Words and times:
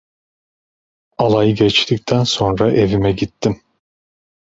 Alay 1.19 1.53
geçtikten 1.55 2.23
sonra 2.23 2.71
evime 2.71 3.11
gittim. 3.11 3.61